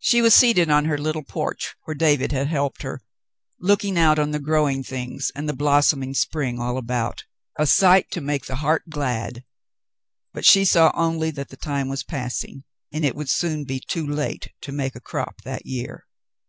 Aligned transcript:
She 0.00 0.20
was 0.22 0.34
seated 0.34 0.70
on 0.70 0.86
her 0.86 0.98
little 0.98 1.22
porch 1.22 1.76
where 1.84 1.94
David 1.94 2.32
had 2.32 2.48
helped 2.48 2.82
her, 2.82 3.00
looking 3.60 3.96
out 3.96 4.18
on 4.18 4.32
the 4.32 4.40
growing 4.40 4.82
things 4.82 5.30
and 5.36 5.48
the 5.48 5.52
blossoming 5.54 6.14
spring 6.14 6.58
all 6.58 6.76
about— 6.76 7.22
a 7.60 7.64
sight 7.64 8.10
to 8.10 8.20
make 8.20 8.46
the 8.46 8.56
heart 8.56 8.82
glad; 8.90 9.44
but 10.32 10.44
she 10.44 10.64
saw 10.64 10.90
only 10.96 11.30
that 11.30 11.50
the 11.50 11.56
time 11.56 11.88
was 11.88 12.02
passing, 12.02 12.64
and 12.92 13.04
it 13.04 13.14
would 13.14 13.30
soon 13.30 13.62
be 13.62 13.78
too 13.78 14.04
late 14.04 14.50
to 14.62 14.72
make 14.72 14.96
a 14.96 15.00
crop 15.00 15.42
that 15.44 15.64
year. 15.64 16.08